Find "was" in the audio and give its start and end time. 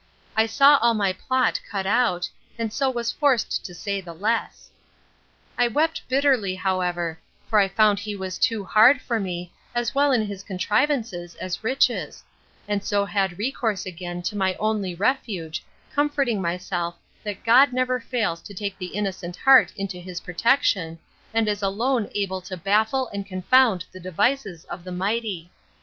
2.89-3.11, 8.15-8.39